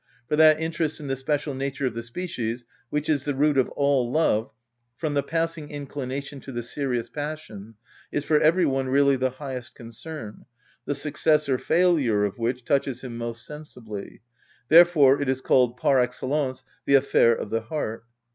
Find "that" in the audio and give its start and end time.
0.35-0.59